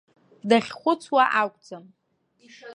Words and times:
Дахьхәыцуа 0.49 1.23
акәӡам. 1.41 1.85